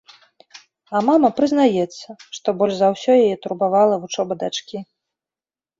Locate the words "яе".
3.23-3.35